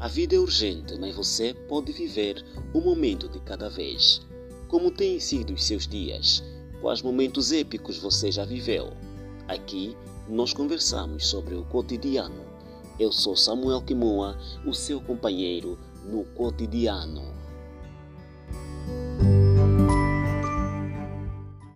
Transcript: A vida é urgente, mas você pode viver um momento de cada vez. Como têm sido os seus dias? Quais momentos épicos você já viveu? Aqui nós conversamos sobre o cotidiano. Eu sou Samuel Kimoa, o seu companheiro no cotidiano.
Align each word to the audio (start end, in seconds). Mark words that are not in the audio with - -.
A 0.00 0.08
vida 0.08 0.34
é 0.34 0.38
urgente, 0.38 0.98
mas 0.98 1.14
você 1.14 1.52
pode 1.52 1.92
viver 1.92 2.42
um 2.74 2.80
momento 2.80 3.28
de 3.28 3.38
cada 3.38 3.68
vez. 3.68 4.22
Como 4.66 4.90
têm 4.90 5.20
sido 5.20 5.52
os 5.52 5.62
seus 5.62 5.86
dias? 5.86 6.42
Quais 6.80 7.02
momentos 7.02 7.52
épicos 7.52 7.98
você 7.98 8.32
já 8.32 8.46
viveu? 8.46 8.94
Aqui 9.46 9.94
nós 10.26 10.54
conversamos 10.54 11.26
sobre 11.26 11.54
o 11.54 11.64
cotidiano. 11.64 12.46
Eu 12.98 13.12
sou 13.12 13.36
Samuel 13.36 13.82
Kimoa, 13.82 14.38
o 14.64 14.72
seu 14.72 15.02
companheiro 15.02 15.78
no 16.06 16.24
cotidiano. 16.24 17.34